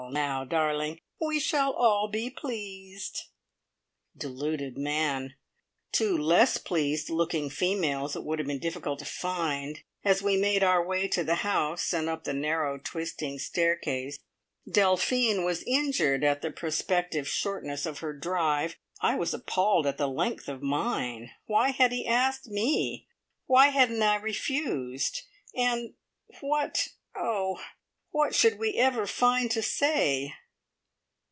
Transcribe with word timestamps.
Now, 0.11 0.43
darling, 0.43 0.99
we 1.25 1.39
shall 1.39 1.71
all 1.71 2.09
be 2.09 2.29
pleased!" 2.29 3.27
Deluded 4.17 4.77
man! 4.77 5.35
Two 5.93 6.17
less 6.17 6.57
pleased 6.57 7.09
looking 7.09 7.49
females 7.49 8.17
it 8.17 8.25
would 8.25 8.37
have 8.37 8.47
been 8.47 8.59
difficult 8.59 8.99
to 8.99 9.05
find, 9.05 9.83
as 10.03 10.21
we 10.21 10.35
made 10.35 10.63
our 10.65 10.85
way 10.85 11.07
to 11.07 11.23
the 11.23 11.35
house, 11.45 11.93
and 11.93 12.09
up 12.09 12.25
the 12.25 12.33
narrow, 12.33 12.77
twisting 12.77 13.39
staircase. 13.39 14.17
Delphine 14.69 15.45
was 15.45 15.63
injured 15.65 16.25
at 16.25 16.41
the 16.41 16.51
prospective 16.51 17.25
shortness 17.25 17.85
of 17.85 17.99
her 17.99 18.11
drive; 18.11 18.75
I 18.99 19.15
was 19.15 19.33
appalled 19.33 19.87
at 19.87 19.97
the 19.97 20.09
length 20.09 20.49
of 20.49 20.61
mine. 20.61 21.29
Why 21.45 21.69
had 21.69 21.93
he 21.93 22.05
asked 22.05 22.47
me? 22.47 23.07
Why 23.45 23.67
hadn't 23.67 24.01
I 24.01 24.17
refused, 24.17 25.21
and 25.55 25.93
what 26.41 26.89
oh! 27.15 27.61
what 28.13 28.35
should 28.35 28.59
we 28.59 28.73
ever 28.73 29.07
find 29.07 29.49
to 29.49 29.61
say? 29.61 30.33